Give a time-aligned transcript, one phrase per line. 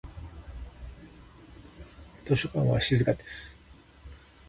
[2.25, 3.55] 図書館は静かです。